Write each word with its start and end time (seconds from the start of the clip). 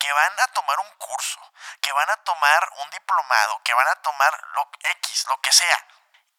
que 0.00 0.12
van 0.12 0.32
a 0.40 0.46
tomar 0.54 0.78
un 0.80 0.96
curso, 0.96 1.38
que 1.82 1.92
van 1.92 2.08
a 2.08 2.16
tomar 2.24 2.60
un 2.82 2.90
diplomado, 2.90 3.60
que 3.62 3.74
van 3.74 3.86
a 3.86 4.00
tomar 4.00 4.32
lo 4.56 4.62
X, 4.96 5.26
lo 5.28 5.38
que 5.42 5.52
sea, 5.52 5.86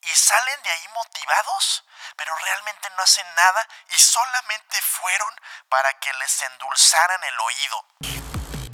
y 0.01 0.09
salen 0.09 0.63
de 0.63 0.71
ahí 0.71 0.87
motivados, 0.95 1.86
pero 2.18 2.34
realmente 2.36 2.89
no 2.97 3.04
hacen 3.04 3.28
nada 3.36 3.68
y 3.89 4.00
solamente 4.00 4.82
fueron 4.82 5.29
para 5.70 5.94
que 6.00 6.12
les 6.13 6.42
endulzaran 6.42 7.24
el 7.24 7.39
oído. 7.39 7.86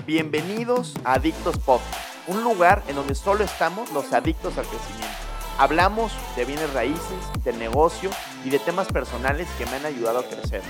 Bienvenidos 0.05 0.93
a 1.03 1.15
Adictos 1.15 1.59
Pop, 1.59 1.81
un 2.27 2.41
lugar 2.41 2.81
en 2.87 2.95
donde 2.95 3.13
solo 3.13 3.43
estamos 3.43 3.89
los 3.91 4.13
adictos 4.13 4.57
al 4.57 4.67
crecimiento. 4.67 5.17
Hablamos 5.59 6.13
de 6.37 6.45
bienes 6.45 6.71
raíces, 6.71 7.43
de 7.43 7.51
negocio 7.51 8.09
y 8.45 8.51
de 8.51 8.59
temas 8.59 8.87
personales 8.87 9.49
que 9.57 9.65
me 9.65 9.75
han 9.75 9.85
ayudado 9.85 10.19
a 10.19 10.23
crecer. 10.23 10.63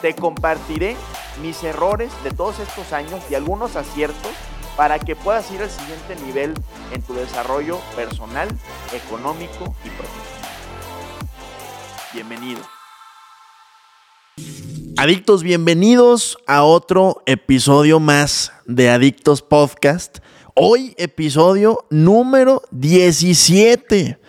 Te 0.00 0.16
compartiré 0.16 0.96
mis 1.40 1.62
errores 1.64 2.12
de 2.22 2.30
todos 2.30 2.58
estos 2.58 2.92
años 2.92 3.20
y 3.30 3.34
algunos 3.34 3.76
aciertos 3.76 4.32
para 4.76 4.98
que 4.98 5.16
puedas 5.16 5.50
ir 5.50 5.62
al 5.62 5.70
siguiente 5.70 6.16
nivel 6.24 6.54
en 6.92 7.02
tu 7.02 7.14
desarrollo 7.14 7.78
personal, 7.96 8.48
económico 8.92 9.74
y 9.84 9.90
profesional. 9.90 10.40
Bienvenido. 12.12 12.60
Adictos, 14.96 15.42
bienvenidos 15.42 16.36
a 16.46 16.62
otro 16.62 17.22
episodio 17.24 18.00
más 18.00 18.52
de 18.66 18.90
Adictos 18.90 19.40
Podcast. 19.42 20.18
Hoy 20.54 20.94
episodio 20.98 21.86
número 21.88 22.62
17. 22.70 24.20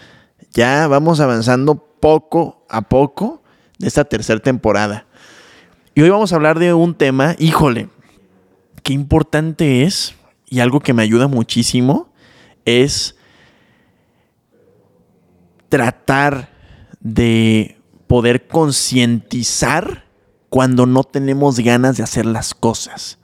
Ya 0.52 0.88
vamos 0.88 1.20
avanzando 1.20 1.76
poco 1.76 2.66
a 2.70 2.82
poco 2.84 3.44
de 3.80 3.88
esta 3.88 4.06
tercera 4.06 4.40
temporada. 4.40 5.08
Hoy 6.02 6.10
vamos 6.10 6.34
a 6.34 6.36
hablar 6.36 6.58
de 6.58 6.74
un 6.74 6.96
tema, 6.96 7.36
híjole, 7.38 7.88
qué 8.82 8.92
importante 8.92 9.84
es 9.84 10.16
y 10.50 10.60
algo 10.60 10.80
que 10.80 10.94
me 10.94 11.04
ayuda 11.04 11.28
muchísimo 11.28 12.10
es 12.66 13.16
tratar 15.70 16.50
de 17.02 17.78
poder 18.08 18.48
concientizar 18.48 20.06
cuando 20.50 20.88
no 20.88 21.04
tenemos 21.04 21.60
ganas 21.60 21.98
de 21.98 22.04
hacer 22.04 22.26
las 22.26 22.56
cosas 22.56 23.20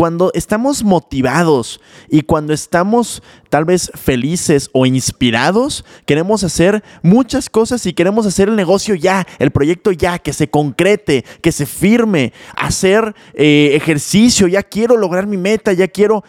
cuando 0.00 0.30
estamos 0.32 0.82
motivados 0.82 1.78
y 2.08 2.22
cuando 2.22 2.54
estamos 2.54 3.22
tal 3.50 3.66
vez 3.66 3.92
felices 3.94 4.70
o 4.72 4.86
inspirados, 4.86 5.84
queremos 6.06 6.42
hacer 6.42 6.82
muchas 7.02 7.50
cosas 7.50 7.84
y 7.84 7.92
queremos 7.92 8.24
hacer 8.24 8.48
el 8.48 8.56
negocio 8.56 8.94
ya, 8.94 9.26
el 9.38 9.50
proyecto 9.50 9.92
ya, 9.92 10.18
que 10.18 10.32
se 10.32 10.48
concrete, 10.48 11.26
que 11.42 11.52
se 11.52 11.66
firme, 11.66 12.32
hacer 12.56 13.14
eh, 13.34 13.72
ejercicio, 13.74 14.48
ya 14.48 14.62
quiero 14.62 14.96
lograr 14.96 15.26
mi 15.26 15.36
meta, 15.36 15.74
ya 15.74 15.86
quiero... 15.86 16.24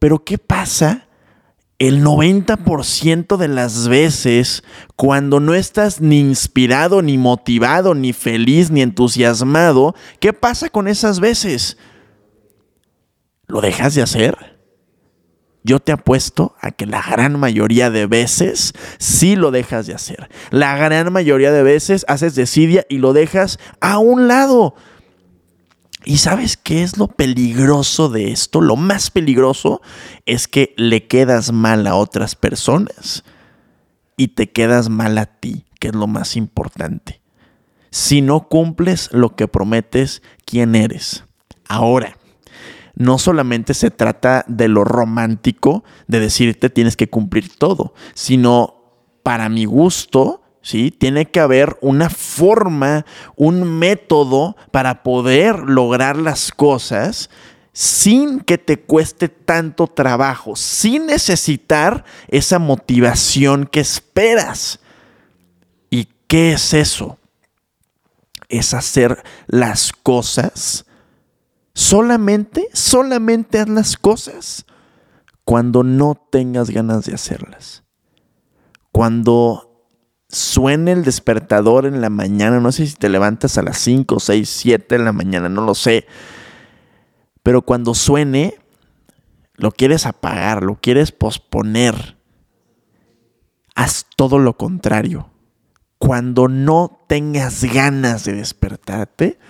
Pero 0.00 0.24
¿qué 0.24 0.36
pasa? 0.36 1.06
El 1.78 2.02
90% 2.02 3.36
de 3.36 3.46
las 3.46 3.86
veces, 3.86 4.64
cuando 4.96 5.38
no 5.38 5.54
estás 5.54 6.00
ni 6.00 6.18
inspirado, 6.18 7.00
ni 7.00 7.16
motivado, 7.16 7.94
ni 7.94 8.12
feliz, 8.12 8.72
ni 8.72 8.82
entusiasmado, 8.82 9.94
¿qué 10.18 10.32
pasa 10.32 10.68
con 10.68 10.88
esas 10.88 11.20
veces? 11.20 11.78
¿Lo 13.46 13.60
dejas 13.60 13.94
de 13.94 14.02
hacer? 14.02 14.54
Yo 15.62 15.80
te 15.80 15.92
apuesto 15.92 16.54
a 16.60 16.72
que 16.72 16.86
la 16.86 17.02
gran 17.02 17.40
mayoría 17.40 17.90
de 17.90 18.06
veces 18.06 18.74
sí 18.98 19.34
lo 19.34 19.50
dejas 19.50 19.86
de 19.86 19.94
hacer. 19.94 20.28
La 20.50 20.76
gran 20.76 21.10
mayoría 21.10 21.52
de 21.52 21.62
veces 21.62 22.04
haces 22.06 22.34
desidia 22.34 22.84
y 22.90 22.98
lo 22.98 23.14
dejas 23.14 23.58
a 23.80 23.98
un 23.98 24.28
lado. 24.28 24.74
¿Y 26.04 26.18
sabes 26.18 26.58
qué 26.58 26.82
es 26.82 26.98
lo 26.98 27.08
peligroso 27.08 28.10
de 28.10 28.30
esto? 28.30 28.60
Lo 28.60 28.76
más 28.76 29.10
peligroso 29.10 29.80
es 30.26 30.48
que 30.48 30.74
le 30.76 31.06
quedas 31.06 31.50
mal 31.50 31.86
a 31.86 31.94
otras 31.94 32.34
personas 32.34 33.24
y 34.18 34.28
te 34.28 34.52
quedas 34.52 34.90
mal 34.90 35.16
a 35.16 35.24
ti, 35.24 35.64
que 35.80 35.88
es 35.88 35.94
lo 35.94 36.06
más 36.06 36.36
importante. 36.36 37.22
Si 37.90 38.20
no 38.20 38.48
cumples 38.48 39.08
lo 39.12 39.34
que 39.34 39.48
prometes, 39.48 40.20
¿quién 40.44 40.74
eres? 40.74 41.24
Ahora, 41.68 42.18
no 42.96 43.18
solamente 43.18 43.74
se 43.74 43.90
trata 43.90 44.44
de 44.48 44.68
lo 44.68 44.84
romántico, 44.84 45.84
de 46.06 46.20
decirte 46.20 46.70
tienes 46.70 46.96
que 46.96 47.10
cumplir 47.10 47.56
todo, 47.56 47.94
sino 48.14 48.82
para 49.22 49.48
mi 49.48 49.64
gusto, 49.64 50.42
¿sí? 50.62 50.90
Tiene 50.90 51.30
que 51.30 51.40
haber 51.40 51.76
una 51.80 52.10
forma, 52.10 53.04
un 53.36 53.78
método 53.78 54.56
para 54.70 55.02
poder 55.02 55.58
lograr 55.60 56.16
las 56.16 56.52
cosas 56.52 57.30
sin 57.72 58.38
que 58.38 58.56
te 58.56 58.78
cueste 58.78 59.28
tanto 59.28 59.88
trabajo, 59.88 60.54
sin 60.54 61.06
necesitar 61.06 62.04
esa 62.28 62.60
motivación 62.60 63.66
que 63.66 63.80
esperas. 63.80 64.78
¿Y 65.90 66.08
qué 66.28 66.52
es 66.52 66.72
eso? 66.72 67.18
Es 68.48 68.74
hacer 68.74 69.24
las 69.48 69.92
cosas 69.92 70.86
Solamente, 71.74 72.68
solamente 72.72 73.58
haz 73.58 73.68
las 73.68 73.96
cosas 73.96 74.64
cuando 75.44 75.82
no 75.82 76.14
tengas 76.14 76.70
ganas 76.70 77.04
de 77.04 77.14
hacerlas. 77.14 77.82
Cuando 78.92 79.90
suene 80.28 80.92
el 80.92 81.04
despertador 81.04 81.84
en 81.84 82.00
la 82.00 82.10
mañana, 82.10 82.60
no 82.60 82.70
sé 82.70 82.86
si 82.86 82.94
te 82.94 83.08
levantas 83.08 83.58
a 83.58 83.62
las 83.62 83.78
5, 83.78 84.20
6, 84.20 84.48
7 84.48 84.98
de 84.98 85.04
la 85.04 85.12
mañana, 85.12 85.48
no 85.48 85.62
lo 85.66 85.74
sé. 85.74 86.06
Pero 87.42 87.62
cuando 87.62 87.94
suene, 87.94 88.56
lo 89.56 89.72
quieres 89.72 90.06
apagar, 90.06 90.62
lo 90.62 90.76
quieres 90.76 91.10
posponer. 91.10 92.16
Haz 93.74 94.06
todo 94.16 94.38
lo 94.38 94.56
contrario. 94.56 95.28
Cuando 95.98 96.46
no 96.46 97.00
tengas 97.08 97.64
ganas 97.64 98.24
de 98.24 98.34
despertarte, 98.34 99.40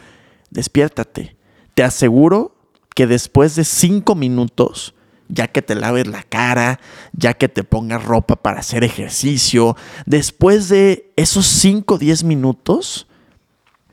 despiértate 0.51 1.37
te 1.75 1.83
aseguro 1.83 2.55
que 2.95 3.07
después 3.07 3.57
de 3.57 3.65
cinco 3.65 4.15
minutos, 4.15 4.95
ya 5.29 5.49
que 5.49 5.62
te 5.62 5.75
laves 5.75 6.07
la 6.07 6.23
cara, 6.23 6.81
ya 7.12 7.35
que 7.35 7.49
te 7.49 7.65
pongas 7.65 8.05
ropa 8.05 8.37
para 8.37 8.61
hacer 8.61 8.85
ejercicio, 8.85 9.77
después 10.07 10.69
de 10.69 11.13
esos 11.17 11.47
5 11.47 11.95
o 11.95 11.99
10 11.99 12.25
minutos 12.25 13.09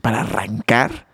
para 0.00 0.20
arrancar, 0.20 1.06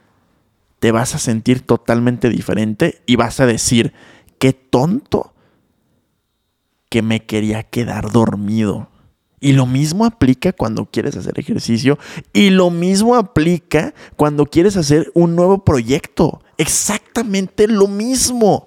te 0.80 0.92
vas 0.92 1.14
a 1.14 1.18
sentir 1.18 1.60
totalmente 1.60 2.30
diferente 2.30 3.02
y 3.06 3.16
vas 3.16 3.40
a 3.40 3.46
decir, 3.46 3.92
qué 4.38 4.52
tonto 4.52 5.34
que 6.88 7.02
me 7.02 7.24
quería 7.26 7.62
quedar 7.64 8.10
dormido. 8.10 8.88
Y 9.40 9.52
lo 9.52 9.66
mismo 9.66 10.04
aplica 10.04 10.52
cuando 10.52 10.86
quieres 10.86 11.16
hacer 11.16 11.38
ejercicio 11.38 11.98
y 12.32 12.50
lo 12.50 12.70
mismo 12.70 13.14
aplica 13.14 13.94
cuando 14.16 14.46
quieres 14.46 14.76
hacer 14.76 15.10
un 15.14 15.36
nuevo 15.36 15.64
proyecto. 15.64 16.42
Exactamente 16.58 17.68
lo 17.68 17.86
mismo. 17.86 18.66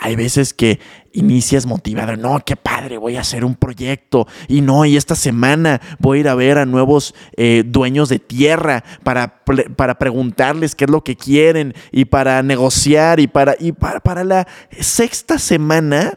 Hay 0.00 0.14
veces 0.14 0.52
que 0.52 0.78
inicias 1.12 1.66
motivado, 1.66 2.16
no, 2.16 2.38
qué 2.44 2.54
padre, 2.54 2.98
voy 2.98 3.16
a 3.16 3.20
hacer 3.22 3.44
un 3.44 3.56
proyecto 3.56 4.28
y 4.46 4.60
no, 4.60 4.84
y 4.84 4.96
esta 4.96 5.16
semana 5.16 5.80
voy 5.98 6.18
a 6.18 6.20
ir 6.20 6.28
a 6.28 6.36
ver 6.36 6.58
a 6.58 6.66
nuevos 6.66 7.14
eh, 7.36 7.64
dueños 7.66 8.08
de 8.08 8.20
tierra 8.20 8.84
para, 9.02 9.42
para, 9.76 9.98
preguntarles 9.98 10.76
qué 10.76 10.84
es 10.84 10.90
lo 10.90 11.02
que 11.02 11.16
quieren 11.16 11.74
y 11.90 12.04
para 12.04 12.40
negociar 12.44 13.18
y 13.18 13.26
para, 13.26 13.56
y 13.58 13.72
para, 13.72 13.98
para 13.98 14.22
la 14.22 14.46
sexta 14.78 15.38
semana 15.38 16.16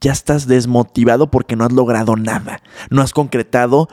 ya 0.00 0.12
estás 0.12 0.46
desmotivado 0.46 1.30
porque 1.30 1.54
no 1.54 1.64
has 1.64 1.72
logrado 1.72 2.16
nada, 2.16 2.62
no 2.88 3.02
has 3.02 3.12
concretado 3.12 3.88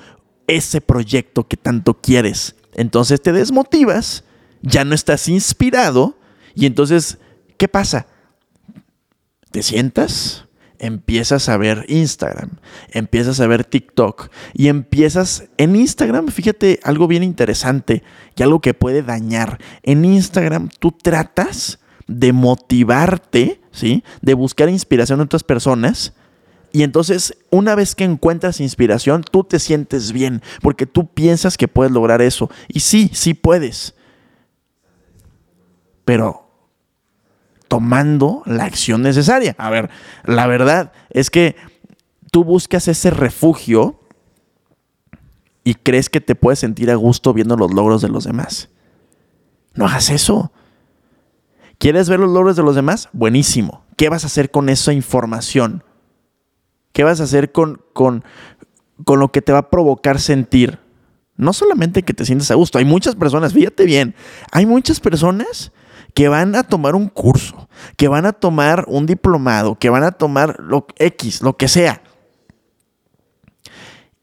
ese 0.50 0.82
proyecto 0.82 1.48
que 1.48 1.58
tanto 1.58 1.96
quieres. 2.02 2.56
Entonces 2.74 3.22
te 3.22 3.32
desmotivas, 3.32 4.24
ya 4.62 4.84
no 4.84 4.96
estás 4.96 5.28
inspirado 5.28 6.18
y 6.56 6.66
entonces, 6.66 7.18
¿qué 7.58 7.68
pasa? 7.68 8.08
Te 9.52 9.64
sientas, 9.64 10.46
empiezas 10.80 11.50
a 11.50 11.58
ver 11.58 11.86
Instagram, 11.88 12.52
empiezas 12.92 13.40
a 13.40 13.48
ver 13.48 13.66
TikTok 13.66 14.30
y 14.54 14.68
empiezas 14.68 15.46
en 15.58 15.76
Instagram, 15.76 16.28
fíjate 16.28 16.80
algo 16.84 17.08
bien 17.08 17.24
interesante 17.24 18.04
y 18.36 18.44
algo 18.44 18.62
que 18.62 18.74
puede 18.74 19.04
dañar. 19.04 19.60
En 19.84 20.06
Instagram 20.06 20.70
tú 20.80 20.92
tratas 20.92 21.80
de 22.08 22.34
motivarte, 22.34 23.62
¿sí? 23.72 24.04
De 24.22 24.34
buscar 24.34 24.70
inspiración 24.70 25.20
en 25.20 25.26
otras 25.26 25.44
personas. 25.44 26.14
Y 26.72 26.84
entonces, 26.84 27.36
una 27.50 27.76
vez 27.76 27.96
que 27.96 28.04
encuentras 28.04 28.60
inspiración, 28.60 29.24
tú 29.24 29.44
te 29.44 29.60
sientes 29.60 30.12
bien, 30.12 30.42
porque 30.62 30.86
tú 30.86 31.08
piensas 31.08 31.58
que 31.58 31.68
puedes 31.68 31.92
lograr 31.92 32.22
eso. 32.22 32.50
Y 32.68 32.82
sí, 32.82 33.10
sí 33.14 33.34
puedes. 33.34 33.96
Pero 36.06 36.48
tomando 37.68 38.44
la 38.46 38.66
acción 38.66 39.02
necesaria. 39.02 39.56
A 39.58 39.70
ver, 39.70 39.90
la 40.26 40.48
verdad 40.48 40.92
es 41.12 41.30
que 41.30 41.56
tú 42.32 42.44
buscas 42.44 42.88
ese 42.88 43.12
refugio 43.12 44.00
y 45.64 45.76
crees 45.76 46.10
que 46.10 46.20
te 46.20 46.36
puedes 46.36 46.60
sentir 46.60 46.90
a 46.92 46.96
gusto 46.96 47.34
viendo 47.34 47.56
los 47.56 47.74
logros 47.74 48.02
de 48.02 48.10
los 48.10 48.24
demás. 48.24 48.70
No 49.76 49.86
hagas 49.86 50.10
eso. 50.10 50.52
¿Quieres 51.78 52.10
ver 52.10 52.20
los 52.20 52.32
logros 52.32 52.56
de 52.56 52.64
los 52.64 52.76
demás? 52.76 53.08
Buenísimo. 53.14 53.86
¿Qué 53.96 54.10
vas 54.10 54.24
a 54.24 54.28
hacer 54.28 54.52
con 54.52 54.68
esa 54.68 54.94
información? 54.94 55.84
¿Qué 56.92 57.04
vas 57.04 57.22
a 57.22 57.24
hacer 57.24 57.52
con, 57.52 57.82
con, 57.94 58.24
con 59.06 59.20
lo 59.20 59.32
que 59.32 59.42
te 59.42 59.52
va 59.52 59.60
a 59.60 59.70
provocar 59.70 60.20
sentir? 60.20 60.80
No 61.38 61.54
solamente 61.54 62.04
que 62.04 62.14
te 62.14 62.26
sientas 62.26 62.52
a 62.52 62.56
gusto, 62.56 62.80
hay 62.80 62.86
muchas 62.86 63.16
personas, 63.16 63.54
fíjate 63.54 63.86
bien, 63.86 64.16
hay 64.52 64.66
muchas 64.66 65.00
personas 65.00 65.72
que 66.14 66.28
van 66.28 66.56
a 66.56 66.64
tomar 66.64 66.96
un 66.96 67.08
curso, 67.08 67.70
que 67.96 68.08
van 68.08 68.26
a 68.26 68.34
tomar 68.34 68.86
un 68.88 69.06
diplomado, 69.06 69.76
que 69.76 69.90
van 69.90 70.04
a 70.04 70.12
tomar 70.12 70.60
lo 70.60 70.86
X, 70.98 71.42
lo 71.42 71.56
que 71.56 71.68
sea. 71.68 72.02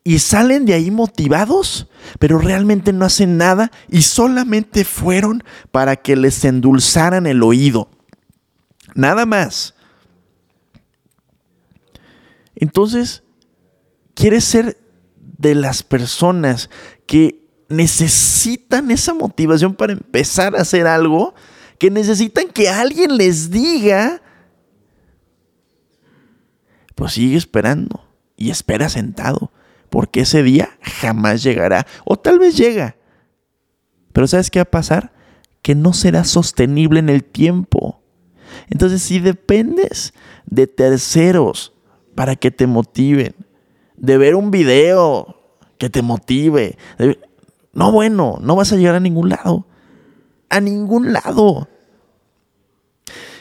Y 0.05 0.19
salen 0.21 0.67
de 0.67 0.75
ahí 0.75 0.91
motivados, 0.91 1.89
pero 2.19 2.39
realmente 2.39 2.93
no 2.93 3.05
hacen 3.05 3.39
nada 3.39 3.73
y 3.89 4.03
solamente 4.03 4.85
fueron 4.85 5.43
para 5.73 5.97
que 5.97 6.17
les 6.17 6.45
endulzaran 6.45 7.27
el 7.27 7.43
oído. 7.43 7.89
Nada 8.95 9.27
más. 9.27 9.75
Entonces, 12.57 13.23
quieres 14.15 14.45
ser 14.45 14.79
de 15.39 15.55
las 15.55 15.83
personas 15.83 16.71
que 17.07 17.47
necesitan 17.69 18.91
esa 18.91 19.13
motivación 19.15 19.75
para 19.75 19.93
empezar 19.93 20.57
a 20.57 20.63
hacer 20.63 20.87
algo, 20.87 21.35
que 21.79 21.91
necesitan 21.91 22.49
que 22.49 22.69
alguien 22.69 23.17
les 23.17 23.51
diga, 23.51 24.23
pues 26.95 27.13
sigue 27.13 27.37
esperando 27.37 28.09
y 28.37 28.51
espera 28.51 28.89
sentado, 28.89 29.53
porque 29.91 30.21
ese 30.21 30.43
día 30.43 30.79
jamás 30.81 31.43
llegará, 31.43 31.87
o 32.05 32.19
tal 32.19 32.39
vez 32.39 32.57
llega. 32.57 32.97
Pero 34.13 34.27
¿sabes 34.27 34.51
qué 34.51 34.61
va 34.61 34.65
a 34.65 34.71
pasar? 34.71 35.13
Que 35.61 35.75
no 35.75 35.93
será 35.93 36.25
sostenible 36.25 37.01
en 37.01 37.11
el 37.11 37.23
tiempo. 37.23 38.01
Entonces, 38.71 39.03
si 39.03 39.19
dependes 39.19 40.15
de 40.47 40.67
terceros 40.67 41.76
para 42.17 42.35
que 42.35 42.51
te 42.51 42.67
motiven, 42.67 43.37
de 43.97 44.19
ver 44.19 44.35
un 44.35 44.51
video 44.51 45.37
que 45.79 45.91
te 45.91 46.03
motive. 46.03 46.77
No, 47.73 47.93
bueno, 47.93 48.39
no 48.41 48.57
vas 48.57 48.73
a 48.73 48.77
llegar 48.77 48.97
a 48.97 49.01
ningún 49.01 49.29
lado. 49.29 49.67
A 50.49 50.61
ningún 50.61 51.13
lado. 51.13 51.69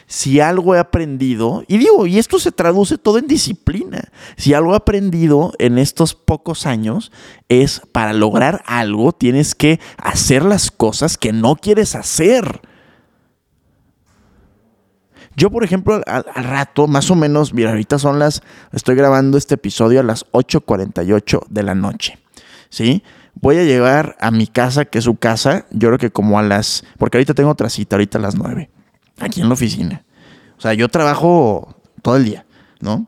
Si 0.06 0.38
algo 0.38 0.76
he 0.76 0.78
aprendido, 0.78 1.64
y 1.66 1.78
digo, 1.78 2.06
y 2.06 2.18
esto 2.18 2.38
se 2.38 2.52
traduce 2.52 2.96
todo 2.96 3.18
en 3.18 3.26
disciplina, 3.26 4.12
si 4.36 4.54
algo 4.54 4.74
he 4.74 4.76
aprendido 4.76 5.52
en 5.58 5.78
estos 5.78 6.14
pocos 6.14 6.64
años 6.64 7.10
es 7.48 7.82
para 7.90 8.12
lograr 8.12 8.62
algo 8.66 9.10
tienes 9.10 9.56
que 9.56 9.80
hacer 9.98 10.44
las 10.44 10.70
cosas 10.70 11.18
que 11.18 11.32
no 11.32 11.56
quieres 11.56 11.96
hacer. 11.96 12.60
Yo, 15.36 15.50
por 15.50 15.64
ejemplo, 15.64 16.00
al, 16.06 16.24
rato, 16.34 16.86
más 16.86 17.10
o 17.10 17.14
menos, 17.14 17.52
mira, 17.52 17.70
ahorita 17.70 17.98
son 17.98 18.18
las, 18.18 18.42
estoy 18.72 18.96
grabando 18.96 19.36
este 19.36 19.56
episodio 19.56 20.00
a 20.00 20.02
las 20.02 20.24
8.48 20.32 21.46
de 21.50 21.62
la 21.62 21.74
noche, 21.74 22.18
¿sí? 22.70 23.02
Voy 23.34 23.58
a 23.58 23.64
llegar 23.64 24.16
a 24.18 24.30
mi 24.30 24.46
casa, 24.46 24.86
que 24.86 24.96
es 24.96 25.04
su 25.04 25.16
casa, 25.16 25.66
yo 25.70 25.88
creo 25.90 25.98
que 25.98 26.10
como 26.10 26.38
a 26.38 26.42
las, 26.42 26.84
porque 26.96 27.18
ahorita 27.18 27.34
tengo 27.34 27.50
otra 27.50 27.68
cita, 27.68 27.96
ahorita 27.96 28.16
a 28.16 28.22
las 28.22 28.34
9, 28.34 28.70
aquí 29.18 29.42
en 29.42 29.48
la 29.48 29.54
oficina. 29.54 30.06
O 30.56 30.60
sea, 30.62 30.72
yo 30.72 30.88
trabajo 30.88 31.76
todo 32.00 32.16
el 32.16 32.24
día, 32.24 32.46
¿no? 32.80 33.06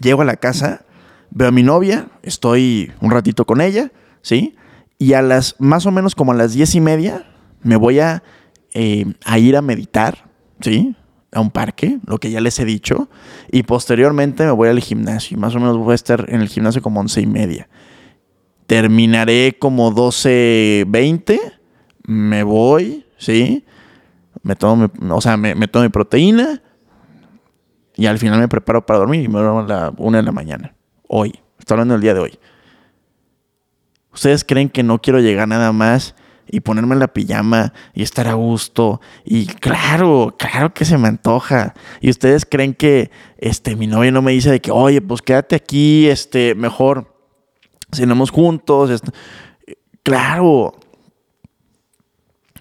Llego 0.00 0.22
a 0.22 0.24
la 0.24 0.36
casa, 0.36 0.86
veo 1.30 1.48
a 1.48 1.52
mi 1.52 1.62
novia, 1.62 2.08
estoy 2.22 2.90
un 3.02 3.10
ratito 3.10 3.44
con 3.44 3.60
ella, 3.60 3.92
¿sí? 4.22 4.56
Y 4.98 5.12
a 5.12 5.20
las, 5.20 5.56
más 5.58 5.84
o 5.84 5.90
menos 5.90 6.14
como 6.14 6.32
a 6.32 6.36
las 6.36 6.54
diez 6.54 6.74
y 6.74 6.80
media, 6.80 7.26
me 7.62 7.76
voy 7.76 8.00
a, 8.00 8.22
eh, 8.72 9.04
a 9.26 9.38
ir 9.38 9.58
a 9.58 9.62
meditar, 9.62 10.30
¿sí? 10.62 10.96
A 11.34 11.40
un 11.40 11.50
parque, 11.50 11.98
lo 12.06 12.18
que 12.18 12.30
ya 12.30 12.40
les 12.40 12.58
he 12.58 12.64
dicho, 12.64 13.08
y 13.50 13.64
posteriormente 13.64 14.44
me 14.44 14.52
voy 14.52 14.68
al 14.68 14.80
gimnasio. 14.80 15.36
Más 15.36 15.54
o 15.54 15.60
menos 15.60 15.76
voy 15.76 15.92
a 15.92 15.94
estar 15.94 16.26
en 16.28 16.40
el 16.40 16.48
gimnasio 16.48 16.80
como 16.80 17.00
once 17.00 17.20
y 17.20 17.26
media. 17.26 17.68
Terminaré 18.66 19.56
como 19.58 19.92
12.20, 19.92 21.38
me 22.06 22.42
voy, 22.42 23.04
¿sí? 23.18 23.64
Me 24.42 24.56
tomo, 24.56 24.90
mi, 25.00 25.10
o 25.10 25.20
sea, 25.20 25.36
me, 25.36 25.54
tomo 25.68 25.84
mi 25.84 25.88
proteína 25.88 26.62
y 27.96 28.06
al 28.06 28.18
final 28.18 28.40
me 28.40 28.48
preparo 28.48 28.84
para 28.84 28.98
dormir 28.98 29.22
y 29.22 29.28
me 29.28 29.40
duermo 29.40 29.60
a 29.60 29.64
la 29.64 29.92
una 29.98 30.18
de 30.18 30.24
la 30.24 30.32
mañana. 30.32 30.74
Hoy, 31.08 31.38
estoy 31.58 31.74
hablando 31.74 31.94
del 31.94 32.02
día 32.02 32.14
de 32.14 32.20
hoy. 32.20 32.38
¿Ustedes 34.12 34.44
creen 34.44 34.68
que 34.68 34.82
no 34.82 35.00
quiero 35.00 35.20
llegar 35.20 35.48
nada 35.48 35.72
más 35.72 36.14
y 36.46 36.60
ponerme 36.60 36.96
la 36.96 37.08
pijama 37.08 37.72
y 37.94 38.02
estar 38.02 38.28
a 38.28 38.34
gusto. 38.34 39.00
Y 39.24 39.46
claro, 39.46 40.34
claro 40.38 40.72
que 40.74 40.84
se 40.84 40.98
me 40.98 41.08
antoja. 41.08 41.74
Y 42.00 42.10
ustedes 42.10 42.46
creen 42.46 42.74
que 42.74 43.10
este, 43.38 43.76
mi 43.76 43.86
novia 43.86 44.10
no 44.10 44.22
me 44.22 44.32
dice 44.32 44.50
de 44.50 44.60
que, 44.60 44.70
oye, 44.70 45.00
pues 45.00 45.22
quédate 45.22 45.56
aquí, 45.56 46.08
este, 46.08 46.54
mejor 46.54 47.14
cenamos 47.92 48.30
juntos. 48.30 49.02
Claro. 50.02 50.74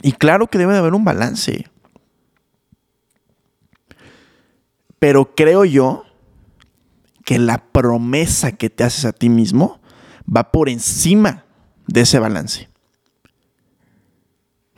Y 0.02 0.14
claro 0.14 0.48
que 0.48 0.58
debe 0.58 0.74
de 0.74 0.80
haber 0.80 0.94
un 0.94 1.06
balance. 1.06 1.66
Pero 5.00 5.36
creo 5.36 5.66
yo 5.66 6.06
que 7.26 7.40
la 7.40 7.58
promesa 7.58 8.54
que 8.54 8.70
te 8.70 8.84
haces 8.84 9.06
a 9.06 9.14
ti 9.14 9.30
mismo 9.30 9.82
va 10.26 10.52
por 10.52 10.70
encima 10.70 11.46
de 11.88 12.02
ese 12.02 12.20
balance. 12.20 12.73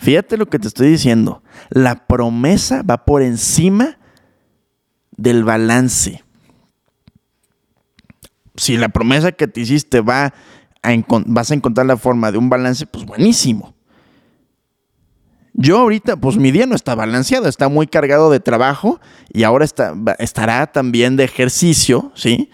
Fíjate 0.05 0.37
lo 0.37 0.45
que 0.45 0.59
te 0.59 0.67
estoy 0.67 0.89
diciendo. 0.89 1.41
La 1.71 2.05
promesa 2.05 2.83
va 2.83 3.05
por 3.05 3.23
encima 3.23 3.97
del 5.17 5.43
balance. 5.43 6.23
Si 8.55 8.77
la 8.77 8.89
promesa 8.89 9.31
que 9.31 9.47
te 9.47 9.61
hiciste 9.61 10.01
va 10.01 10.25
a 10.83 10.93
vas 11.25 11.49
a 11.49 11.55
encontrar 11.55 11.87
la 11.87 11.97
forma 11.97 12.31
de 12.31 12.37
un 12.37 12.51
balance, 12.51 12.85
pues 12.85 13.03
buenísimo. 13.03 13.73
Yo 15.53 15.79
ahorita, 15.79 16.17
pues 16.17 16.37
mi 16.37 16.51
día 16.51 16.67
no 16.67 16.75
está 16.75 16.93
balanceado, 16.93 17.47
está 17.47 17.67
muy 17.67 17.87
cargado 17.87 18.29
de 18.29 18.39
trabajo 18.39 18.99
y 19.33 19.41
ahora 19.41 19.65
está, 19.65 19.95
estará 20.19 20.67
también 20.67 21.15
de 21.15 21.23
ejercicio, 21.23 22.11
¿sí? 22.13 22.51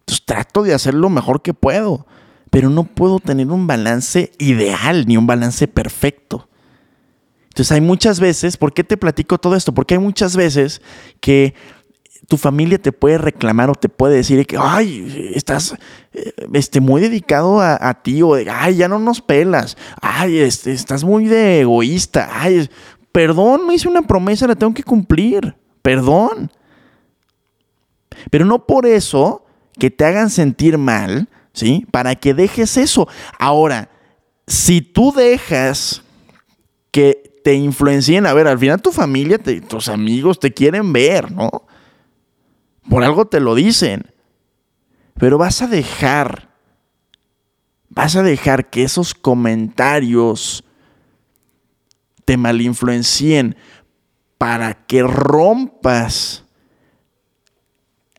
Entonces 0.00 0.26
trato 0.26 0.62
de 0.62 0.74
hacer 0.74 0.92
lo 0.92 1.08
mejor 1.08 1.40
que 1.40 1.54
puedo 1.54 2.06
pero 2.50 2.68
no 2.68 2.84
puedo 2.84 3.20
tener 3.20 3.48
un 3.50 3.66
balance 3.66 4.32
ideal 4.38 5.06
ni 5.06 5.16
un 5.16 5.26
balance 5.26 5.68
perfecto. 5.68 6.49
Entonces 7.60 7.72
hay 7.72 7.82
muchas 7.82 8.20
veces, 8.20 8.56
¿por 8.56 8.72
qué 8.72 8.84
te 8.84 8.96
platico 8.96 9.36
todo 9.36 9.54
esto? 9.54 9.74
Porque 9.74 9.92
hay 9.92 10.00
muchas 10.00 10.34
veces 10.34 10.80
que 11.20 11.52
tu 12.26 12.38
familia 12.38 12.78
te 12.78 12.90
puede 12.90 13.18
reclamar 13.18 13.68
o 13.68 13.74
te 13.74 13.90
puede 13.90 14.16
decir 14.16 14.46
que, 14.46 14.56
ay, 14.58 15.30
estás 15.34 15.74
eh, 16.14 16.32
este, 16.54 16.80
muy 16.80 17.02
dedicado 17.02 17.60
a, 17.60 18.02
ti 18.02 18.22
o, 18.22 18.34
ay, 18.50 18.76
ya 18.76 18.88
no 18.88 18.98
nos 18.98 19.20
pelas, 19.20 19.76
ay, 20.00 20.38
este, 20.38 20.72
estás 20.72 21.04
muy 21.04 21.26
de 21.26 21.60
egoísta, 21.60 22.30
ay, 22.32 22.66
perdón, 23.12 23.66
me 23.66 23.74
hice 23.74 23.88
una 23.88 24.00
promesa, 24.00 24.46
la 24.46 24.56
tengo 24.56 24.72
que 24.72 24.82
cumplir, 24.82 25.54
perdón. 25.82 26.50
Pero 28.30 28.46
no 28.46 28.64
por 28.64 28.86
eso 28.86 29.44
que 29.78 29.90
te 29.90 30.06
hagan 30.06 30.30
sentir 30.30 30.78
mal, 30.78 31.28
¿sí? 31.52 31.86
Para 31.90 32.14
que 32.14 32.32
dejes 32.32 32.78
eso. 32.78 33.06
Ahora, 33.38 33.90
si 34.46 34.80
tú 34.80 35.12
dejas 35.12 36.02
que 36.90 37.29
te 37.42 37.54
influencien, 37.54 38.26
a 38.26 38.34
ver, 38.34 38.46
al 38.46 38.58
final 38.58 38.82
tu 38.82 38.92
familia, 38.92 39.38
tus 39.38 39.88
amigos 39.88 40.38
te 40.38 40.52
quieren 40.52 40.92
ver, 40.92 41.30
¿no? 41.32 41.50
Por 42.88 43.04
algo 43.04 43.26
te 43.26 43.40
lo 43.40 43.54
dicen. 43.54 44.12
Pero 45.18 45.38
vas 45.38 45.62
a 45.62 45.66
dejar, 45.66 46.50
vas 47.88 48.16
a 48.16 48.22
dejar 48.22 48.70
que 48.70 48.82
esos 48.82 49.14
comentarios 49.14 50.64
te 52.24 52.36
malinfluencien 52.36 53.56
para 54.38 54.86
que 54.86 55.02
rompas 55.02 56.44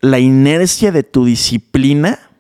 la 0.02 0.20
inercia 0.20 0.92
de 0.92 1.04
tu 1.04 1.26
disciplina 1.26 2.32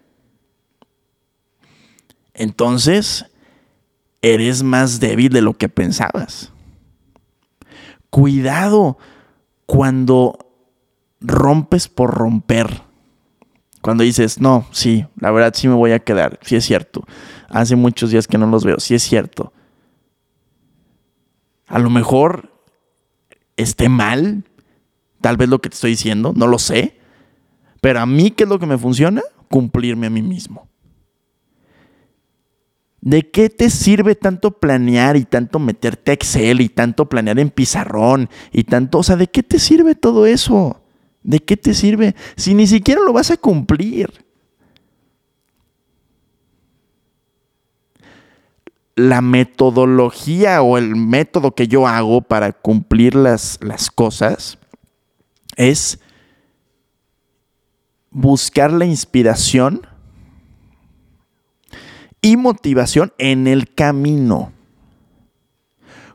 entonces 2.34 3.26
eres 4.22 4.64
más 4.64 5.00
débil 5.00 5.32
de 5.32 5.42
lo 5.42 5.54
que 5.54 5.70
pensabas. 5.70 6.51
Cuidado 8.12 9.00
cuando 9.66 10.38
rompes 11.22 11.88
por 11.88 12.14
romper. 12.14 12.84
Cuando 13.82 14.04
dices, 14.04 14.40
no, 14.40 14.68
sí, 14.72 15.08
la 15.20 15.32
verdad 15.32 15.54
sí 15.56 15.68
me 15.68 15.74
voy 15.74 15.92
a 15.92 16.00
quedar, 16.00 16.38
sí 16.44 16.56
es 16.56 16.66
cierto. 16.66 17.04
Hace 17.50 17.76
muchos 17.76 18.12
días 18.12 18.28
que 18.28 18.38
no 18.38 18.46
los 18.46 18.64
veo, 18.64 18.80
sí 18.80 18.94
es 18.94 19.02
cierto. 19.02 19.54
A 21.68 21.80
lo 21.80 21.90
mejor 21.90 22.52
esté 23.58 23.90
mal, 23.90 24.44
tal 25.22 25.38
vez 25.38 25.50
lo 25.50 25.60
que 25.60 25.70
te 25.70 25.76
estoy 25.76 25.92
diciendo, 25.92 26.34
no 26.36 26.46
lo 26.48 26.60
sé. 26.60 27.00
Pero 27.80 28.02
a 28.02 28.06
mí, 28.06 28.32
¿qué 28.32 28.44
es 28.44 28.50
lo 28.50 28.60
que 28.60 28.68
me 28.68 28.78
funciona? 28.78 29.22
Cumplirme 29.50 30.08
a 30.08 30.12
mí 30.12 30.22
mismo. 30.22 30.68
¿De 33.02 33.32
qué 33.32 33.50
te 33.50 33.72
sirve 33.72 34.14
tanto 34.14 34.52
planear 34.52 35.18
y 35.18 35.26
tanto 35.26 35.58
meterte 35.58 36.12
a 36.12 36.14
Excel 36.14 36.62
y 36.62 36.70
tanto 36.70 37.10
planear 37.10 37.40
en 37.40 37.50
pizarrón 37.50 38.30
y 38.52 38.64
tanto, 38.66 39.00
o 39.00 39.04
sea, 39.04 39.16
¿de 39.16 39.28
qué 39.28 39.42
te 39.42 39.58
sirve 39.58 39.96
todo 39.96 40.28
eso? 40.28 40.82
¿De 41.24 41.40
qué 41.40 41.58
te 41.58 41.74
sirve 41.74 42.16
si 42.36 42.54
ni 42.54 42.68
siquiera 42.68 43.02
lo 43.02 43.12
vas 43.12 43.32
a 43.32 43.38
cumplir? 43.38 44.24
La 48.96 49.22
metodología 49.22 50.62
o 50.62 50.78
el 50.78 50.96
método 50.96 51.56
que 51.56 51.68
yo 51.68 51.88
hago 51.88 52.22
para 52.22 52.52
cumplir 52.52 53.16
las, 53.16 53.58
las 53.62 53.90
cosas 53.90 54.60
es 55.56 56.00
buscar 58.12 58.72
la 58.72 58.86
inspiración 58.86 59.88
y 62.22 62.38
motivación 62.38 63.14
en 63.18 63.48
el 63.48 63.74
camino. 63.74 64.52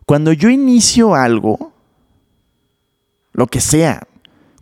Cuando 0.07 0.33
yo 0.33 0.49
inicio 0.49 1.15
algo, 1.15 1.73
lo 3.33 3.47
que 3.49 3.61
sea, 3.61 4.07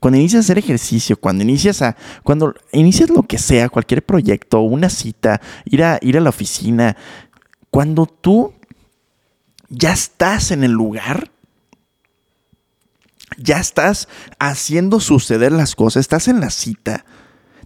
cuando 0.01 0.19
inicias 0.19 0.41
a 0.41 0.45
hacer 0.45 0.59
ejercicio, 0.59 1.19
cuando 1.19 1.45
inicias 1.45 1.83
a, 1.83 1.97
cuando 2.23 2.55
inicias 2.73 3.11
lo 3.11 3.23
que 3.23 3.39
sea, 3.39 3.69
cualquier 3.69 4.05
proyecto, 4.05 4.61
una 4.61 4.91
cita, 4.91 5.41
ir 5.65 5.85
a, 5.85 5.99
ir 6.03 6.17
a 6.17 6.21
la 6.21 6.31
oficina, 6.31 6.97
cuando 7.71 8.07
tú 8.07 8.55
ya 9.69 9.93
estás 9.93 10.51
en 10.51 10.65
el 10.65 10.73
lugar, 10.73 11.31
ya 13.37 13.59
estás 13.59 14.09
haciendo 14.39 15.01
suceder 15.01 15.53
las 15.53 15.75
cosas, 15.75 16.01
estás 16.03 16.29
en 16.29 16.41
la 16.41 16.51
cita, 16.51 17.05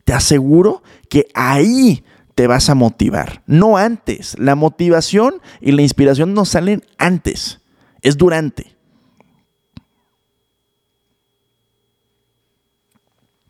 te 0.04 0.12
aseguro 0.12 0.82
que 1.08 1.26
ahí 1.34 2.04
te 2.38 2.46
vas 2.46 2.70
a 2.70 2.76
motivar, 2.76 3.42
no 3.48 3.78
antes. 3.78 4.38
La 4.38 4.54
motivación 4.54 5.42
y 5.60 5.72
la 5.72 5.82
inspiración 5.82 6.34
no 6.34 6.44
salen 6.44 6.84
antes, 6.96 7.62
es 8.00 8.16
durante. 8.16 8.76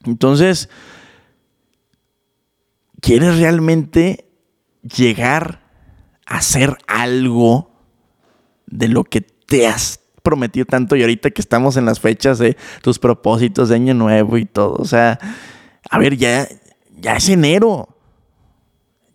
Entonces, 0.07 0.71
¿quieres 3.03 3.37
realmente 3.37 4.25
llegar 4.81 5.61
a 6.25 6.39
hacer 6.39 6.79
algo 6.87 7.71
de 8.69 8.89
lo 8.89 9.05
que 9.05 9.21
te 9.21 9.67
has 9.67 10.01
prometido 10.23 10.65
tanto 10.65 10.97
y 10.97 11.03
ahorita 11.03 11.31
que 11.31 11.43
estamos 11.43 11.77
en 11.77 11.85
las 11.85 12.01
fechas 12.01 12.39
de 12.39 12.57
tus 12.81 12.99
propósitos 12.99 13.69
de 13.69 13.75
año 13.75 13.93
nuevo 13.93 14.39
y 14.39 14.47
todo? 14.47 14.77
O 14.77 14.87
sea, 14.87 15.19
a 15.91 15.99
ver, 15.99 16.17
ya, 16.17 16.49
ya 16.97 17.17
es 17.17 17.29
enero. 17.29 17.98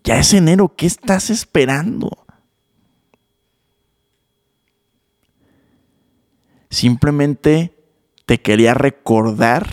Ya 0.04 0.18
es 0.18 0.34
enero, 0.34 0.76
¿qué 0.76 0.86
estás 0.86 1.30
esperando? 1.30 2.26
Simplemente 6.70 7.78
te 8.26 8.42
quería 8.42 8.74
recordar 8.74 9.68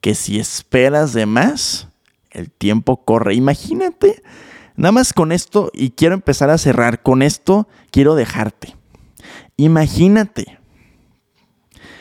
que 0.00 0.14
si 0.14 0.38
esperas 0.38 1.12
de 1.12 1.26
más, 1.26 1.88
el 2.30 2.50
tiempo 2.50 3.04
corre. 3.04 3.34
Imagínate, 3.34 4.22
nada 4.76 4.92
más 4.92 5.12
con 5.12 5.32
esto, 5.32 5.70
y 5.74 5.90
quiero 5.90 6.14
empezar 6.14 6.50
a 6.50 6.58
cerrar 6.58 7.02
con 7.02 7.22
esto, 7.22 7.68
quiero 7.90 8.14
dejarte. 8.14 8.76
Imagínate 9.56 10.58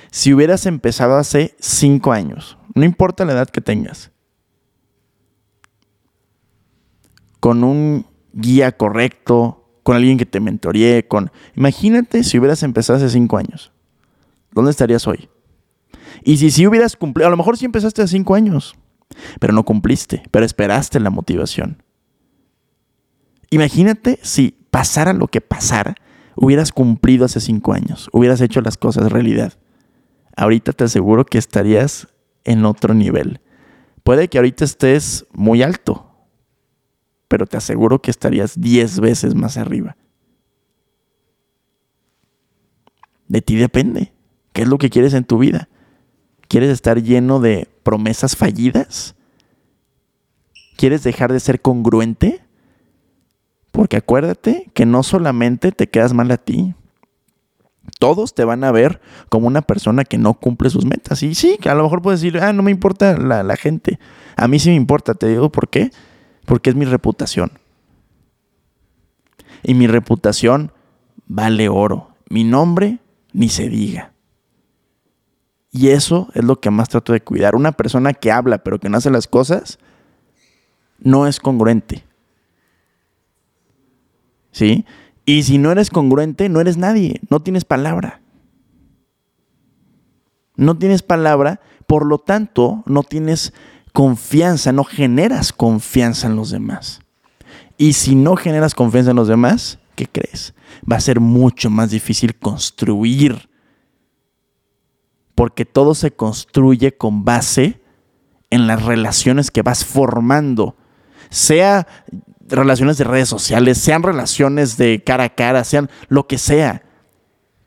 si 0.10 0.34
hubieras 0.34 0.66
empezado 0.66 1.16
hace 1.18 1.56
cinco 1.60 2.12
años, 2.12 2.58
no 2.76 2.86
importa 2.86 3.26
la 3.26 3.34
edad 3.34 3.50
que 3.50 3.62
tengas, 3.62 4.12
con 7.42 7.66
un 7.66 8.06
guía 8.32 8.72
correcto, 8.78 9.68
con 9.84 9.98
alguien 9.98 10.18
que 10.18 10.26
te 10.26 10.40
mentoreé, 10.40 11.08
con... 11.08 11.32
Imagínate 11.56 12.24
si 12.24 12.38
hubieras 12.40 12.64
empezado 12.64 12.98
hace 12.98 13.10
cinco 13.10 13.38
años. 13.38 13.74
¿Dónde 14.52 14.72
estarías 14.72 15.08
hoy? 15.08 15.28
Y 16.24 16.38
si 16.38 16.52
sí 16.52 16.68
hubieras 16.68 16.96
cumplido, 16.96 17.28
a 17.28 17.32
lo 17.32 17.38
mejor 17.38 17.58
sí 17.58 17.66
empezaste 17.66 18.04
hace 18.04 18.12
cinco 18.12 18.36
años, 18.36 18.76
pero 19.40 19.54
no 19.54 19.66
cumpliste, 19.66 20.24
pero 20.30 20.46
esperaste 20.46 21.00
la 21.00 21.10
motivación. 21.10 21.84
Imagínate 23.50 24.20
si 24.22 24.56
pasara 24.70 25.14
lo 25.14 25.28
que 25.28 25.42
pasara, 25.42 25.96
hubieras 26.36 26.72
cumplido 26.72 27.26
hace 27.26 27.40
cinco 27.40 27.74
años, 27.74 28.08
hubieras 28.14 28.40
hecho 28.42 28.62
las 28.62 28.78
cosas 28.78 29.12
realidad. 29.12 29.54
Ahorita 30.38 30.74
te 30.74 30.84
aseguro 30.84 31.26
que 31.26 31.40
estarías 31.40 32.08
en 32.44 32.66
otro 32.66 32.94
nivel. 32.94 33.42
Puede 34.04 34.28
que 34.28 34.38
ahorita 34.38 34.64
estés 34.64 35.26
muy 35.34 35.64
alto, 35.64 36.11
pero 37.32 37.46
te 37.46 37.56
aseguro 37.56 38.02
que 38.02 38.12
estarías 38.12 38.60
10 38.60 39.00
veces 39.00 39.36
más 39.36 39.56
arriba. 39.56 39.96
De 43.30 43.42
ti 43.42 43.56
depende. 43.56 44.12
¿Qué 44.52 44.64
es 44.64 44.68
lo 44.68 44.78
que 44.78 44.90
quieres 44.90 45.14
en 45.14 45.24
tu 45.24 45.38
vida? 45.38 45.70
¿Quieres 46.50 46.70
estar 46.70 47.02
lleno 47.02 47.40
de 47.40 47.70
promesas 47.84 48.36
fallidas? 48.36 49.16
¿Quieres 50.76 51.04
dejar 51.04 51.32
de 51.32 51.40
ser 51.40 51.62
congruente? 51.62 52.42
Porque 53.72 53.96
acuérdate 53.96 54.70
que 54.74 54.86
no 54.86 55.02
solamente 55.02 55.72
te 55.72 55.88
quedas 55.88 56.12
mal 56.12 56.32
a 56.32 56.38
ti. 56.38 56.76
Todos 57.98 58.36
te 58.36 58.44
van 58.44 58.66
a 58.66 58.74
ver 58.74 59.00
como 59.30 59.48
una 59.48 59.62
persona 59.62 60.04
que 60.04 60.18
no 60.18 60.34
cumple 60.34 60.70
sus 60.70 60.84
metas. 60.84 61.24
Y 61.24 61.34
sí, 61.34 61.58
a 61.64 61.76
lo 61.76 61.84
mejor 61.84 62.02
puedes 62.02 62.20
decir, 62.20 62.42
ah, 62.42 62.52
no 62.52 62.62
me 62.62 62.72
importa 62.72 63.18
la, 63.18 63.42
la 63.42 63.56
gente. 63.56 64.00
A 64.36 64.50
mí 64.50 64.60
sí 64.60 64.68
me 64.68 64.76
importa, 64.76 65.14
te 65.14 65.30
digo 65.30 65.50
por 65.50 65.70
qué 65.70 65.92
porque 66.46 66.70
es 66.70 66.76
mi 66.76 66.86
reputación. 66.86 67.52
Y 69.64 69.74
mi 69.74 69.88
reputación 69.88 70.72
vale 71.28 71.70
oro. 71.70 72.10
Mi 72.30 72.44
nombre 72.44 73.00
ni 73.34 73.50
se 73.50 73.70
diga. 73.70 74.14
Y 75.72 75.90
eso 75.90 76.30
es 76.34 76.44
lo 76.44 76.60
que 76.60 76.70
más 76.70 76.90
trato 76.90 77.14
de 77.14 77.22
cuidar. 77.22 77.56
Una 77.56 77.72
persona 77.72 78.14
que 78.14 78.32
habla 78.32 78.60
pero 78.64 78.80
que 78.80 78.90
no 78.90 78.98
hace 78.98 79.10
las 79.10 79.28
cosas 79.28 79.80
no 81.00 81.28
es 81.28 81.40
congruente. 81.40 82.04
¿Sí? 84.52 84.86
Y 85.26 85.44
si 85.44 85.58
no 85.58 85.72
eres 85.72 85.90
congruente, 85.90 86.50
no 86.50 86.60
eres 86.60 86.78
nadie, 86.78 87.22
no 87.30 87.40
tienes 87.40 87.64
palabra. 87.64 88.22
No 90.56 90.78
tienes 90.78 91.04
palabra, 91.04 91.62
por 91.88 92.06
lo 92.06 92.20
tanto, 92.20 92.84
no 92.86 93.04
tienes 93.04 93.54
confianza, 93.94 94.72
no 94.72 94.84
generas 94.84 95.54
confianza 95.54 96.28
en 96.28 96.36
los 96.36 96.50
demás. 96.52 97.02
Y 97.78 97.94
si 97.94 98.16
no 98.16 98.36
generas 98.36 98.76
confianza 98.76 99.12
en 99.12 99.18
los 99.18 99.28
demás, 99.28 99.80
¿qué 99.96 100.08
crees? 100.08 100.54
Va 100.90 100.98
a 100.98 101.02
ser 101.02 101.20
mucho 101.20 101.70
más 101.70 101.92
difícil 101.92 102.36
construir. 102.36 103.50
Porque 105.36 105.66
todo 105.66 105.96
se 105.96 106.12
construye 106.12 106.96
con 106.96 107.26
base 107.26 107.82
en 108.50 108.68
las 108.68 108.84
relaciones 108.84 109.50
que 109.50 109.64
vas 109.64 109.84
formando. 109.84 110.76
Sea 111.30 111.88
relaciones 112.48 112.98
de 112.98 113.06
redes 113.06 113.30
sociales, 113.30 113.78
sean 113.78 114.04
relaciones 114.04 114.78
de 114.78 115.04
cara 115.04 115.24
a 115.24 115.30
cara, 115.36 115.64
sean 115.64 115.90
lo 116.10 116.28
que 116.28 116.38
sea. 116.38 116.84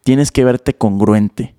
Tienes 0.04 0.31
que 0.31 0.45
verte 0.45 0.75
congruente. 0.75 1.57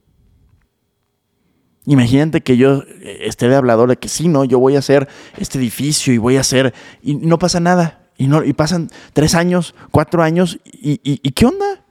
Imagínate 1.85 2.41
que 2.41 2.57
yo 2.57 2.83
eh, 3.01 3.19
esté 3.21 3.47
de 3.47 3.55
hablador 3.55 3.89
de 3.89 3.97
que 3.97 4.09
sí, 4.09 4.27
no, 4.27 4.43
yo 4.43 4.59
voy 4.59 4.75
a 4.75 4.79
hacer 4.79 5.07
este 5.37 5.59
edificio 5.59 6.13
y 6.13 6.17
voy 6.17 6.37
a 6.37 6.41
hacer, 6.41 6.73
y 7.01 7.15
no 7.15 7.37
pasa 7.39 7.59
nada. 7.59 8.01
Y, 8.17 8.27
no, 8.27 8.43
y 8.43 8.53
pasan 8.53 8.89
tres 9.13 9.35
años, 9.35 9.75
cuatro 9.91 10.23
años, 10.23 10.59
y, 10.63 10.99
y, 11.03 11.31
qué 11.31 11.45
onda? 11.45 11.83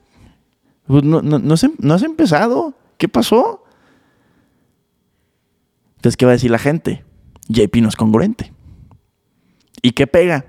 Pues 0.86 1.04
no, 1.04 1.22
no, 1.22 1.38
no, 1.38 1.54
has, 1.54 2.02
empezado. 2.02 2.74
¿Qué 2.96 3.08
pasó? 3.08 3.64
Entonces, 5.96 6.16
¿qué 6.16 6.24
va 6.24 6.32
a 6.32 6.34
decir 6.34 6.50
la 6.50 6.58
gente? 6.58 7.04
JP 7.48 7.76
no 7.76 7.88
es 7.88 7.96
congruente. 7.96 8.52
¿Y 9.82 9.92
qué 9.92 10.06
pega? 10.06 10.46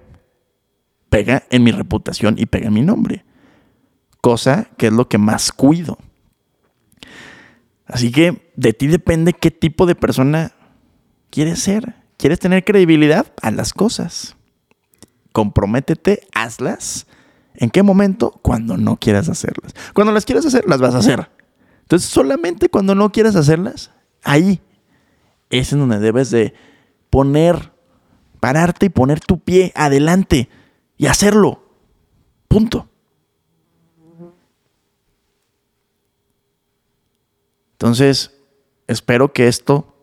Pega 1.09 1.43
en 1.49 1.63
mi 1.63 1.71
reputación 1.71 2.35
y 2.37 2.45
pega 2.45 2.67
en 2.67 2.73
mi 2.73 2.81
nombre. 2.81 3.25
Cosa 4.21 4.69
que 4.77 4.87
es 4.87 4.93
lo 4.93 5.09
que 5.09 5.17
más 5.17 5.51
cuido. 5.51 5.97
Así 7.85 8.11
que 8.11 8.51
de 8.55 8.73
ti 8.73 8.87
depende 8.87 9.33
qué 9.33 9.51
tipo 9.51 9.85
de 9.85 9.95
persona 9.95 10.53
quieres 11.29 11.59
ser. 11.59 11.95
¿Quieres 12.17 12.39
tener 12.39 12.63
credibilidad? 12.63 13.27
Haz 13.41 13.53
las 13.53 13.73
cosas. 13.73 14.35
Comprométete, 15.31 16.21
hazlas. 16.33 17.07
¿En 17.53 17.69
qué 17.69 17.83
momento? 17.83 18.31
Cuando 18.41 18.77
no 18.77 18.97
quieras 18.97 19.29
hacerlas. 19.29 19.73
Cuando 19.93 20.13
las 20.13 20.25
quieras 20.25 20.45
hacer, 20.45 20.65
las 20.67 20.79
vas 20.79 20.95
a 20.95 20.99
hacer. 20.99 21.29
Entonces, 21.81 22.09
solamente 22.09 22.69
cuando 22.69 22.95
no 22.95 23.11
quieras 23.11 23.35
hacerlas, 23.35 23.91
ahí 24.23 24.61
es 25.49 25.71
en 25.71 25.79
donde 25.79 25.99
debes 25.99 26.31
de 26.31 26.53
poner, 27.09 27.73
pararte 28.39 28.87
y 28.87 28.89
poner 28.89 29.19
tu 29.19 29.39
pie 29.39 29.71
adelante 29.75 30.49
y 30.97 31.07
hacerlo. 31.07 31.63
Punto. 32.47 32.89
Entonces, 37.85 38.31
espero 38.87 39.31
que 39.31 39.47
esto 39.47 39.95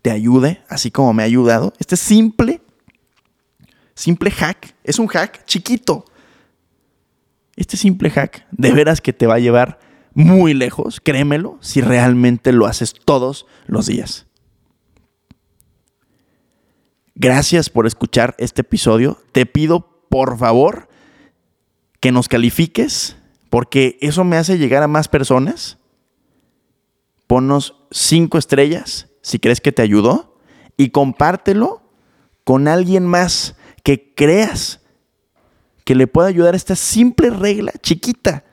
te 0.00 0.12
ayude, 0.12 0.62
así 0.68 0.92
como 0.92 1.12
me 1.12 1.24
ha 1.24 1.26
ayudado. 1.26 1.72
Este 1.80 1.96
simple, 1.96 2.60
simple 3.96 4.30
hack, 4.30 4.76
es 4.84 5.00
un 5.00 5.08
hack 5.08 5.44
chiquito. 5.44 6.04
Este 7.56 7.76
simple 7.76 8.10
hack, 8.10 8.46
de 8.52 8.70
veras 8.70 9.00
que 9.00 9.12
te 9.12 9.26
va 9.26 9.34
a 9.34 9.40
llevar 9.40 9.80
muy 10.14 10.54
lejos, 10.54 11.00
créemelo, 11.00 11.58
si 11.60 11.80
realmente 11.80 12.52
lo 12.52 12.66
haces 12.66 12.94
todos 13.04 13.44
los 13.66 13.86
días. 13.86 14.26
Gracias 17.16 17.70
por 17.70 17.88
escuchar 17.88 18.36
este 18.38 18.60
episodio. 18.60 19.18
Te 19.32 19.46
pido, 19.46 20.06
por 20.08 20.38
favor, 20.38 20.88
que 21.98 22.12
nos 22.12 22.28
califiques, 22.28 23.16
porque 23.50 23.98
eso 24.00 24.22
me 24.22 24.36
hace 24.36 24.58
llegar 24.58 24.84
a 24.84 24.86
más 24.86 25.08
personas. 25.08 25.78
Ponnos 27.34 27.74
cinco 27.90 28.38
estrellas 28.38 29.08
si 29.20 29.40
crees 29.40 29.60
que 29.60 29.72
te 29.72 29.82
ayudó 29.82 30.38
y 30.76 30.90
compártelo 30.90 31.82
con 32.44 32.68
alguien 32.68 33.04
más 33.06 33.56
que 33.82 34.14
creas 34.14 34.82
que 35.82 35.96
le 35.96 36.06
pueda 36.06 36.28
ayudar 36.28 36.54
esta 36.54 36.76
simple 36.76 37.30
regla 37.30 37.72
chiquita, 37.82 38.44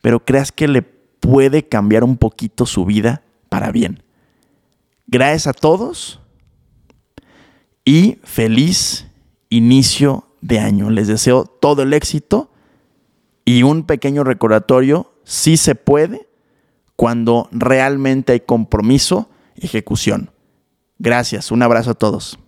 pero 0.00 0.24
creas 0.24 0.50
que 0.50 0.66
le 0.66 0.80
puede 0.80 1.68
cambiar 1.68 2.04
un 2.04 2.16
poquito 2.16 2.64
su 2.64 2.86
vida 2.86 3.22
para 3.50 3.70
bien. 3.70 4.02
Gracias 5.06 5.48
a 5.48 5.52
todos 5.52 6.22
y 7.84 8.18
feliz 8.24 9.08
inicio 9.50 10.26
de 10.40 10.60
año. 10.60 10.88
Les 10.88 11.06
deseo 11.06 11.44
todo 11.44 11.82
el 11.82 11.92
éxito 11.92 12.50
y 13.44 13.62
un 13.62 13.84
pequeño 13.84 14.24
recordatorio, 14.24 15.12
si 15.22 15.58
se 15.58 15.74
puede, 15.74 16.25
cuando 16.96 17.48
realmente 17.52 18.32
hay 18.32 18.40
compromiso 18.40 19.28
ejecución. 19.56 20.30
Gracias, 20.98 21.50
un 21.50 21.62
abrazo 21.62 21.92
a 21.92 21.94
todos. 21.94 22.38